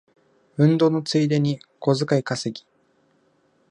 [0.57, 2.65] 運動のついでに小遣い稼ぎ